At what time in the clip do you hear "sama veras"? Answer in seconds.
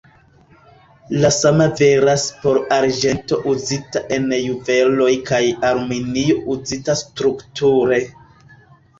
1.33-2.23